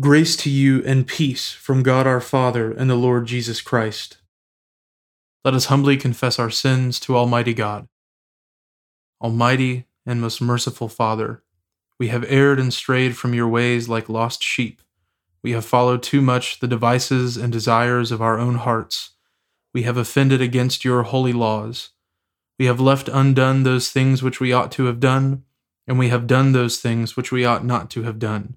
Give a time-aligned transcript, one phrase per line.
[0.00, 4.16] Grace to you and peace from God our Father and the Lord Jesus Christ.
[5.44, 7.86] Let us humbly confess our sins to Almighty God.
[9.20, 11.42] Almighty and most merciful Father,
[11.98, 14.80] we have erred and strayed from your ways like lost sheep.
[15.42, 19.10] We have followed too much the devices and desires of our own hearts.
[19.74, 21.90] We have offended against your holy laws.
[22.58, 25.42] We have left undone those things which we ought to have done,
[25.86, 28.56] and we have done those things which we ought not to have done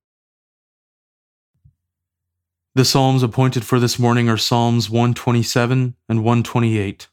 [2.73, 7.09] The Psalms appointed for this morning are Psalms 127 and 128.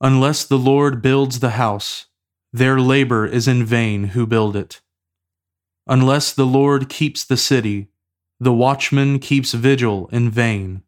[0.00, 2.06] Unless the Lord builds the house,
[2.52, 4.80] their labor is in vain who build it.
[5.86, 7.86] Unless the Lord keeps the city,
[8.40, 10.82] the watchman keeps vigil in vain.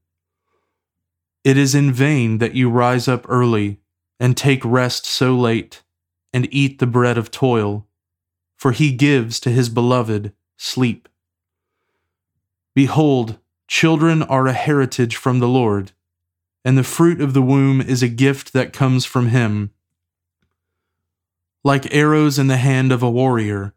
[1.44, 3.78] It is in vain that you rise up early
[4.18, 5.84] and take rest so late
[6.32, 7.86] and eat the bread of toil,
[8.56, 11.08] for he gives to his beloved sleep.
[12.74, 15.92] Behold, children are a heritage from the Lord,
[16.64, 19.70] and the fruit of the womb is a gift that comes from him.
[21.62, 23.74] Like arrows in the hand of a warrior,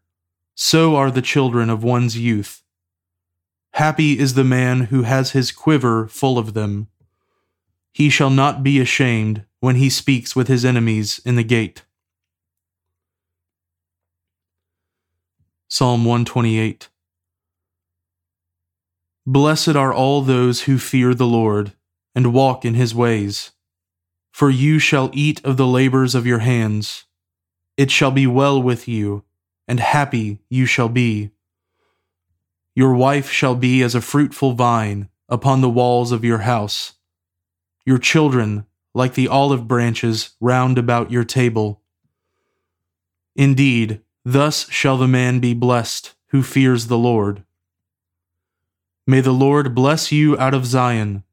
[0.55, 2.63] so are the children of one's youth.
[3.73, 6.87] Happy is the man who has his quiver full of them.
[7.93, 11.83] He shall not be ashamed when he speaks with his enemies in the gate.
[15.67, 16.89] Psalm 128
[19.29, 21.73] Blessed are all those who fear the Lord
[22.15, 23.51] and walk in his ways.
[24.31, 27.03] For you shall eat of the labors of your hands.
[27.75, 29.25] It shall be well with you,
[29.67, 31.31] and happy you shall be.
[32.73, 36.93] Your wife shall be as a fruitful vine upon the walls of your house.
[37.85, 41.81] Your children like the olive branches round about your table.
[43.35, 47.43] Indeed, thus shall the man be blessed who fears the Lord.
[49.09, 51.23] May the Lord bless you out of Zion.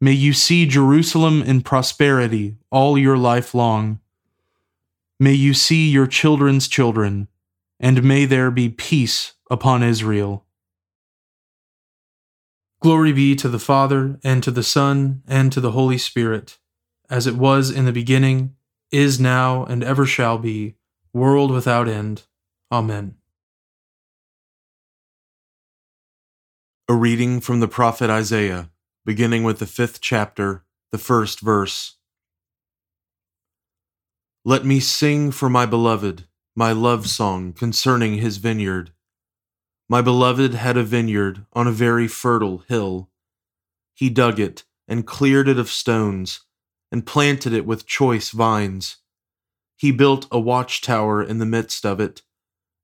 [0.00, 4.00] May you see Jerusalem in prosperity all your life long.
[5.20, 7.28] May you see your children's children,
[7.78, 10.44] and may there be peace upon Israel.
[12.80, 16.58] Glory be to the Father, and to the Son, and to the Holy Spirit,
[17.08, 18.56] as it was in the beginning,
[18.90, 20.74] is now, and ever shall be,
[21.12, 22.24] world without end.
[22.72, 23.19] Amen.
[26.90, 28.68] A reading from the prophet Isaiah,
[29.04, 31.98] beginning with the fifth chapter, the first verse.
[34.44, 36.26] Let me sing for my beloved
[36.56, 38.90] my love song concerning his vineyard.
[39.88, 43.08] My beloved had a vineyard on a very fertile hill.
[43.94, 46.40] He dug it and cleared it of stones
[46.90, 48.96] and planted it with choice vines.
[49.76, 52.22] He built a watchtower in the midst of it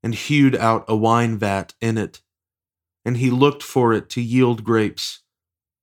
[0.01, 2.23] and hewed out a wine vat in it.
[3.07, 5.21] And he looked for it to yield grapes,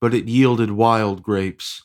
[0.02, 1.84] but it yielded wild grapes.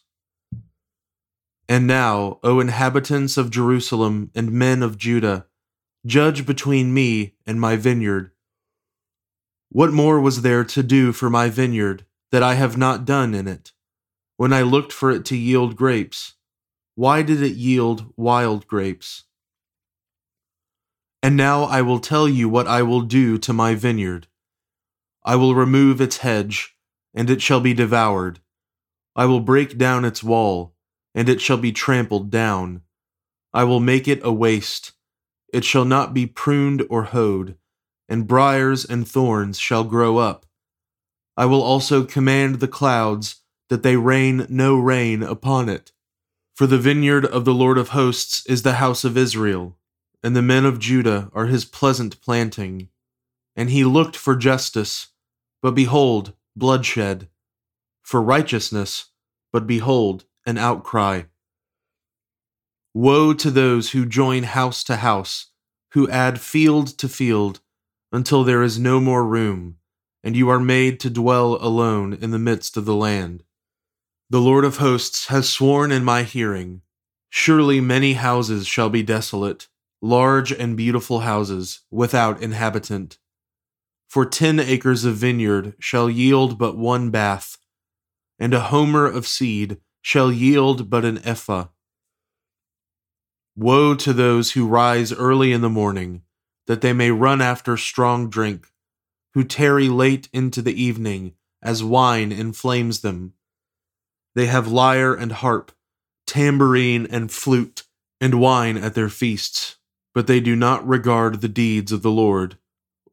[1.68, 5.46] And now, O inhabitants of Jerusalem and men of Judah,
[6.04, 8.32] judge between me and my vineyard.
[9.68, 13.46] What more was there to do for my vineyard that I have not done in
[13.46, 13.72] it?
[14.38, 16.34] When I looked for it to yield grapes,
[16.94, 19.24] why did it yield wild grapes?
[21.22, 24.27] And now I will tell you what I will do to my vineyard.
[25.24, 26.76] I will remove its hedge,
[27.14, 28.40] and it shall be devoured.
[29.16, 30.74] I will break down its wall
[31.18, 32.82] and it shall be trampled down.
[33.52, 34.92] I will make it a waste.
[35.52, 37.56] It shall not be pruned or hoed,
[38.08, 40.46] and briers and thorns shall grow up.
[41.36, 45.90] I will also command the clouds that they rain no rain upon it.
[46.54, 49.76] For the vineyard of the Lord of hosts is the house of Israel,
[50.22, 52.90] and the men of Judah are his pleasant planting.
[53.58, 55.08] And he looked for justice,
[55.62, 57.28] but behold, bloodshed,
[58.04, 59.06] for righteousness,
[59.52, 61.22] but behold, an outcry.
[62.94, 65.46] Woe to those who join house to house,
[65.94, 67.58] who add field to field,
[68.12, 69.78] until there is no more room,
[70.22, 73.42] and you are made to dwell alone in the midst of the land.
[74.30, 76.82] The Lord of hosts has sworn in my hearing
[77.28, 79.66] Surely many houses shall be desolate,
[80.00, 83.18] large and beautiful houses, without inhabitant.
[84.08, 87.58] For ten acres of vineyard shall yield but one bath,
[88.38, 91.68] and a homer of seed shall yield but an ephah.
[93.54, 96.22] Woe to those who rise early in the morning,
[96.66, 98.72] that they may run after strong drink,
[99.34, 103.34] who tarry late into the evening, as wine inflames them.
[104.34, 105.72] They have lyre and harp,
[106.26, 107.82] tambourine and flute,
[108.20, 109.76] and wine at their feasts,
[110.14, 112.56] but they do not regard the deeds of the Lord,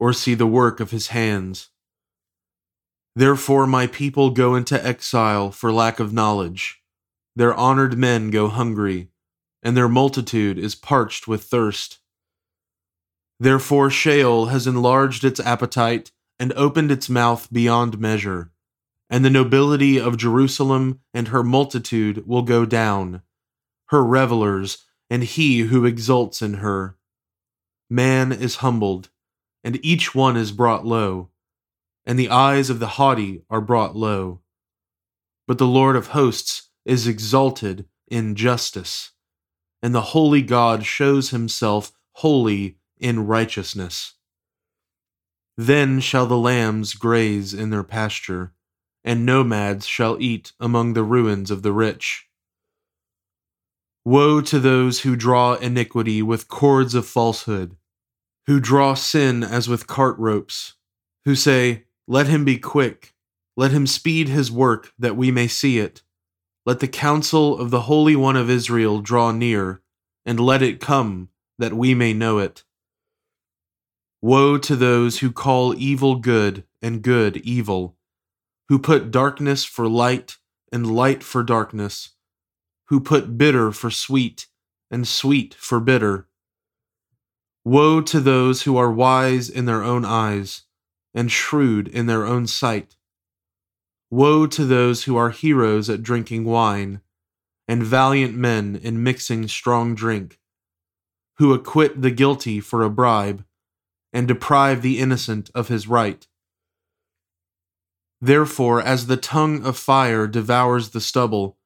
[0.05, 1.71] or see the work of his hands.
[3.15, 6.83] Therefore, my people go into exile for lack of knowledge.
[7.35, 9.09] Their honored men go hungry,
[9.63, 12.01] and their multitude is parched with thirst.
[13.39, 18.51] Therefore, Sheol has enlarged its appetite and opened its mouth beyond measure,
[19.09, 23.23] and the nobility of Jerusalem and her multitude will go down,
[23.87, 26.95] her revelers, and he who exults in her.
[27.89, 29.09] Man is humbled,
[29.65, 31.29] and each one is brought low
[32.05, 34.41] and the eyes of the haughty are brought low.
[35.47, 39.11] But the Lord of hosts is exalted in justice,
[39.81, 44.13] and the holy God shows himself holy in righteousness.
[45.57, 48.53] Then shall the lambs graze in their pasture,
[49.03, 52.27] and nomads shall eat among the ruins of the rich.
[54.03, 57.75] Woe to those who draw iniquity with cords of falsehood,
[58.47, 60.73] who draw sin as with cart ropes,
[61.25, 63.13] who say, let him be quick.
[63.57, 66.03] Let him speed his work that we may see it.
[66.65, 69.81] Let the counsel of the Holy One of Israel draw near,
[70.25, 72.63] and let it come that we may know it.
[74.21, 77.95] Woe to those who call evil good and good evil,
[78.67, 80.37] who put darkness for light
[80.71, 82.11] and light for darkness,
[82.89, 84.47] who put bitter for sweet
[84.91, 86.27] and sweet for bitter.
[87.65, 90.61] Woe to those who are wise in their own eyes
[91.15, 92.95] and shrewd in their own sight.
[94.11, 97.01] Woe to those who are heroes at drinking wine,
[97.67, 100.39] and valiant men in mixing strong drink,
[101.37, 103.43] who acquit the guilty for a bribe,
[104.13, 106.27] and deprive the innocent of his right.
[108.21, 111.57] Therefore, as the tongue of fire devours the stubble,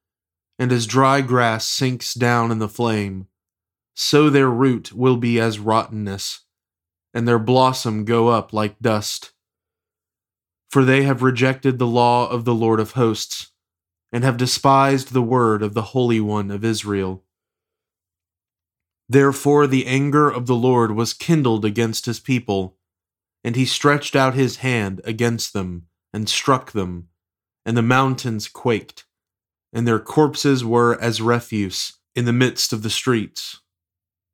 [0.58, 3.26] and as dry grass sinks down in the flame,
[4.00, 6.40] so their root will be as rottenness,
[7.12, 9.32] and their blossom go up like dust
[10.70, 13.50] for they have rejected the law of the Lord of hosts,
[14.12, 17.24] and have despised the word of the Holy One of Israel.
[19.08, 22.76] Therefore the anger of the Lord was kindled against his people,
[23.42, 27.08] and he stretched out his hand against them, and struck them,
[27.66, 29.06] and the mountains quaked,
[29.72, 33.60] and their corpses were as refuse in the midst of the streets.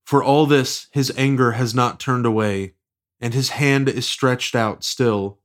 [0.06, 2.74] For all this his anger has not turned away,
[3.20, 5.40] and his hand is stretched out still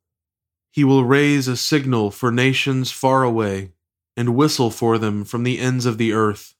[0.71, 3.73] he will raise a signal for nations far away,
[4.15, 6.55] and whistle for them from the ends of the earth.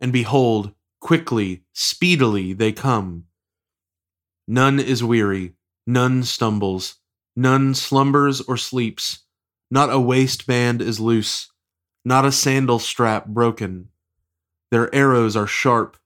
[0.00, 3.24] And behold, quickly, speedily they come.
[4.46, 5.54] None is weary,
[5.86, 6.96] none stumbles,
[7.34, 9.24] none slumbers or sleeps,
[9.70, 11.50] not a waistband is loose,
[12.04, 13.88] not a sandal strap broken.
[14.70, 15.96] Their arrows are sharp,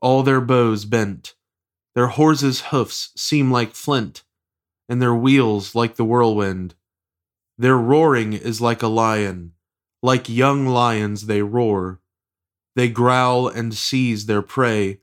[0.00, 1.34] all their bows bent.
[1.94, 4.22] Their horses' hoofs seem like flint,
[4.88, 6.74] and their wheels like the whirlwind.
[7.56, 9.52] Their roaring is like a lion,
[10.02, 12.00] like young lions they roar.
[12.76, 15.00] They growl and seize their prey.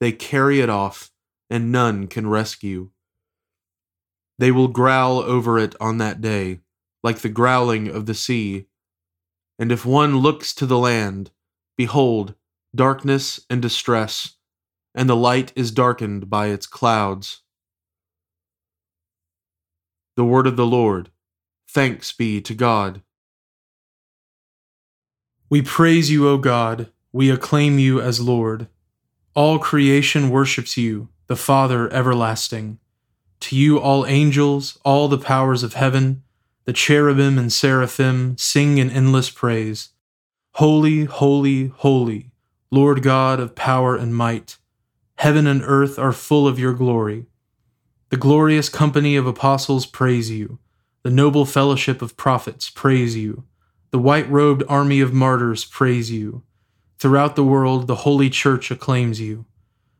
[0.00, 1.10] They carry it off,
[1.48, 2.90] and none can rescue.
[4.38, 6.60] They will growl over it on that day,
[7.02, 8.66] like the growling of the sea.
[9.58, 11.30] And if one looks to the land,
[11.78, 12.34] behold,
[12.76, 14.36] darkness and distress,
[14.94, 17.42] and the light is darkened by its clouds.
[20.16, 21.10] The word of the Lord.
[21.68, 23.02] Thanks be to God.
[25.50, 26.90] We praise you, O God.
[27.12, 28.68] We acclaim you as Lord.
[29.34, 32.78] All creation worships you, the Father everlasting.
[33.40, 36.22] To you, all angels, all the powers of heaven,
[36.64, 39.90] the cherubim and seraphim sing in endless praise.
[40.54, 42.32] Holy, holy, holy,
[42.70, 44.56] Lord God of power and might.
[45.16, 47.26] Heaven and earth are full of your glory.
[48.10, 50.58] The glorious company of apostles praise you.
[51.02, 53.44] The noble fellowship of prophets praise you.
[53.92, 56.42] The white robed army of martyrs praise you.
[56.98, 59.46] Throughout the world, the holy church acclaims you.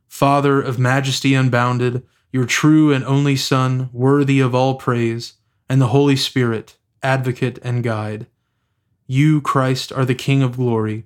[0.07, 5.33] Father of majesty unbounded, your true and only Son, worthy of all praise,
[5.69, 8.27] and the Holy Spirit, advocate and guide.
[9.05, 11.05] You, Christ, are the King of glory,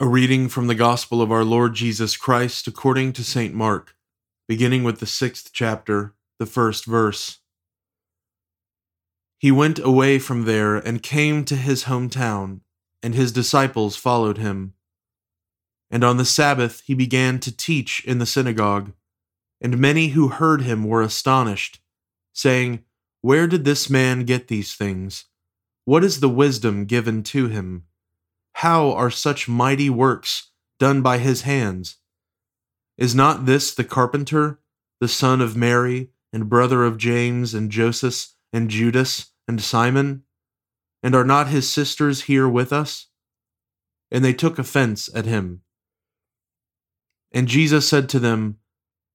[0.00, 3.54] A reading from the Gospel of our Lord Jesus Christ according to St.
[3.54, 3.94] Mark,
[4.48, 7.38] beginning with the sixth chapter, the first verse.
[9.38, 12.62] He went away from there and came to his hometown,
[13.04, 14.74] and his disciples followed him.
[15.92, 18.94] And on the Sabbath he began to teach in the synagogue,
[19.60, 21.78] and many who heard him were astonished,
[22.32, 22.82] saying,
[23.20, 25.26] Where did this man get these things?
[25.84, 27.84] What is the wisdom given to him?
[28.54, 31.98] How are such mighty works done by his hands?
[32.96, 34.60] Is not this the carpenter,
[35.00, 39.32] the son of Mary, and brother of James and Joseph and Judas?
[39.46, 40.22] and Simon?
[41.02, 43.08] And are not his sisters here with us?
[44.10, 45.62] And they took offense at him.
[47.32, 48.58] And Jesus said to them,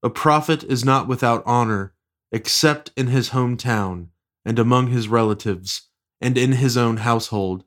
[0.04, 1.94] A prophet is not without honor,
[2.32, 4.08] except in his hometown,
[4.46, 5.90] and among his relatives,
[6.22, 7.64] and in his own household.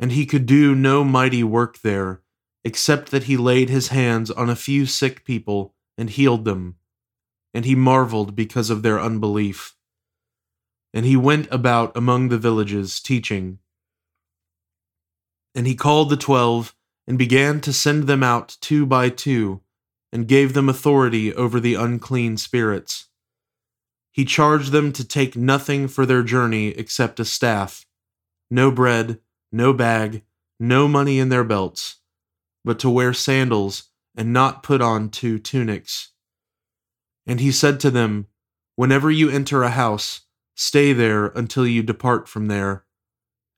[0.00, 2.22] And he could do no mighty work there,
[2.64, 6.74] except that he laid his hands on a few sick people and healed them.
[7.54, 9.76] And he marveled because of their unbelief
[10.92, 13.58] and he went about among the villages teaching.
[15.54, 16.74] And he called the twelve,
[17.06, 19.62] and began to send them out two by two,
[20.12, 23.08] and gave them authority over the unclean spirits.
[24.12, 27.86] He charged them to take nothing for their journey except a staff,
[28.50, 29.20] no bread,
[29.52, 30.22] no bag,
[30.58, 31.96] no money in their belts,
[32.64, 36.12] but to wear sandals and not put on two tunics.
[37.26, 38.26] And he said to them,
[38.76, 40.22] Whenever you enter a house,
[40.62, 42.84] Stay there until you depart from there.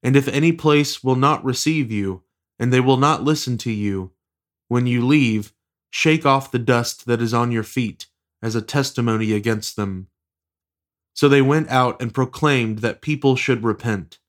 [0.04, 2.22] And if any place will not receive you,
[2.60, 4.12] and they will not listen to you,
[4.68, 5.52] when you leave,
[5.90, 8.06] shake off the dust that is on your feet
[8.40, 10.06] as a testimony against them.
[11.12, 14.20] So they went out and proclaimed that people should repent.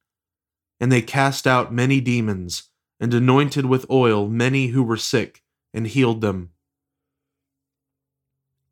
[0.84, 2.64] And they cast out many demons,
[3.00, 5.42] and anointed with oil many who were sick,
[5.74, 6.50] and healed them.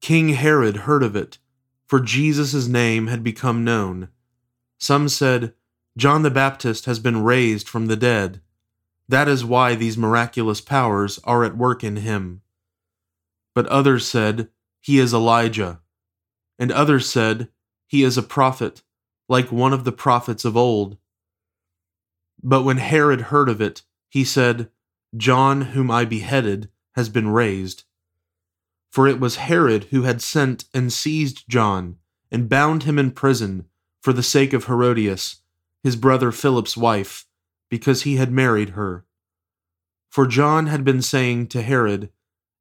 [0.01, 1.38] King Herod heard of it
[1.91, 4.08] for Jesus' name had become known.
[4.80, 5.53] Some said,
[5.98, 8.39] John the Baptist has been raised from the dead.
[9.10, 12.44] That is why these miraculous powers are at work in him.
[13.53, 14.48] But others said,
[14.80, 15.82] He is Elijah.
[16.58, 17.50] And others said,
[17.88, 18.84] He is a prophet,
[19.27, 20.96] like one of the prophets of old.
[22.44, 24.70] But when Herod heard of it, he said,
[25.16, 27.84] John, whom I beheaded, has been raised.
[28.92, 31.98] For it was Herod who had sent and seized John,
[32.32, 33.66] and bound him in prison
[34.02, 35.42] for the sake of Herodias,
[35.84, 37.26] his brother Philip's wife,
[37.70, 39.06] because he had married her.
[40.10, 42.10] For John had been saying to Herod,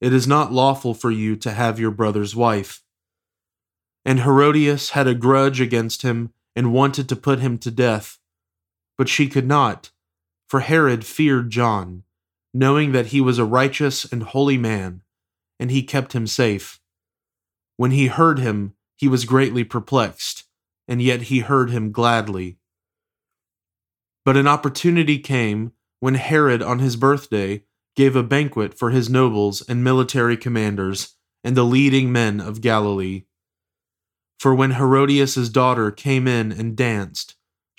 [0.01, 2.85] It is not lawful for you to have your brother's wife.
[4.05, 8.20] And Herodias had a grudge against him and wanted to put him to death.
[9.01, 9.93] But she could not,
[10.47, 12.03] for Herod feared John,
[12.53, 15.01] knowing that he was a righteous and holy man,
[15.59, 16.83] and he kept him safe.
[17.79, 20.45] When he heard him, he was greatly perplexed,
[20.87, 22.59] and yet he heard him gladly.
[24.27, 27.65] But an opportunity came when Herod, on his birthday,
[27.97, 33.23] gave a banquet for his nobles and military commanders and the leading men of Galilee.
[34.39, 37.37] For when Herodias's daughter came in and danced,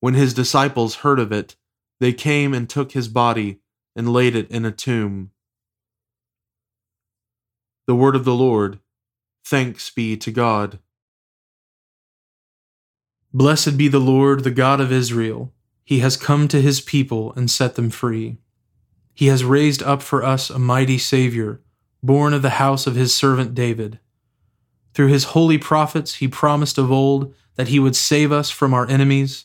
[0.00, 1.56] When his disciples heard of it,
[2.00, 3.60] they came and took his body
[3.94, 5.30] and laid it in a tomb.
[7.86, 8.78] The word of the Lord.
[9.44, 10.78] Thanks be to God.
[13.32, 15.52] Blessed be the Lord, the God of Israel.
[15.84, 18.38] He has come to his people and set them free.
[19.12, 21.60] He has raised up for us a mighty Savior,
[22.02, 23.98] born of the house of his servant David.
[24.94, 28.88] Through his holy prophets, he promised of old that he would save us from our
[28.88, 29.44] enemies,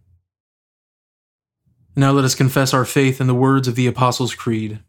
[1.95, 4.79] Now let us confess our faith in the words of the Apostles' Creed.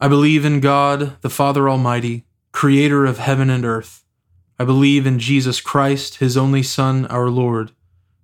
[0.00, 4.02] I believe in God, the Father Almighty, creator of heaven and earth.
[4.58, 7.72] I believe in Jesus Christ, his only Son, our Lord.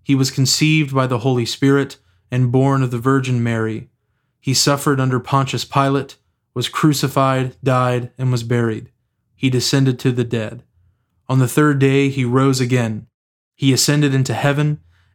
[0.03, 1.99] He was conceived by the Holy Spirit
[2.31, 3.91] and born of the Virgin Mary.
[4.41, 6.17] He suffered under Pontius Pilate,
[6.55, 8.91] was crucified, died, and was buried.
[9.35, 10.63] He descended to the dead.
[11.29, 13.09] On the third day he rose again.
[13.55, 14.81] He ascended into heaven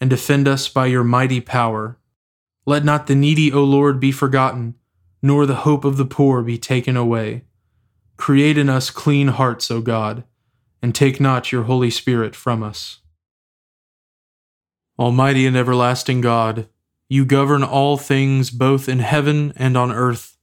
[0.00, 1.98] and defend us by your mighty power.
[2.66, 4.74] Let not the needy, O Lord, be forgotten,
[5.22, 7.44] nor the hope of the poor be taken away.
[8.16, 10.24] Create in us clean hearts, O God,
[10.82, 13.00] and take not your Holy Spirit from us.
[14.98, 16.68] Almighty and everlasting God,
[17.08, 20.36] you govern all things both in heaven and on earth.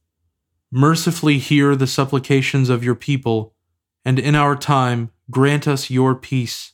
[0.70, 3.54] Mercifully hear the supplications of your people,
[4.04, 6.72] and in our time grant us your peace.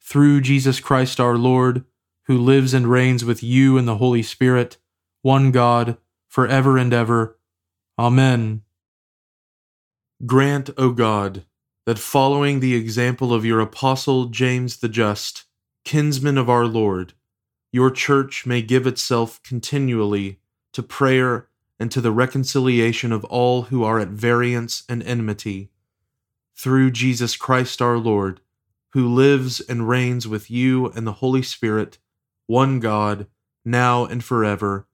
[0.00, 1.84] Through Jesus Christ our Lord,
[2.28, 4.76] who lives and reigns with you in the Holy Spirit,
[5.22, 5.96] one God,
[6.28, 7.38] for ever and ever.
[7.98, 8.62] Amen.
[10.26, 11.44] Grant, O God,
[11.86, 15.44] that following the example of your apostle James the Just,
[15.86, 17.14] kinsman of our Lord,
[17.72, 20.38] your church may give itself continually
[20.74, 21.48] to prayer
[21.80, 25.70] and to the reconciliation of all who are at variance and enmity.
[26.54, 28.40] Through Jesus Christ our Lord,
[28.90, 31.98] who lives and reigns with you and the Holy Spirit,
[32.48, 33.26] one God,
[33.62, 34.88] now and forever.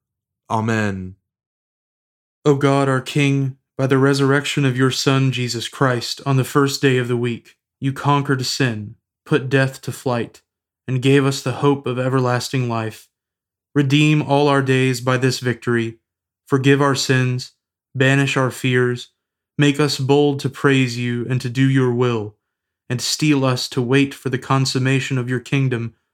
[0.50, 1.14] Amen.
[2.44, 6.82] O God, our King, by the resurrection of your Son, Jesus Christ, on the first
[6.82, 10.42] day of the week, you conquered sin, put death to flight,
[10.88, 13.08] and gave us the hope of everlasting life.
[13.72, 15.98] Redeem all our days by this victory,
[16.46, 17.52] forgive our sins,
[17.94, 19.10] banish our fears,
[19.56, 22.34] make us bold to praise you and to do your will,
[22.90, 25.94] and steel us to wait for the consummation of your kingdom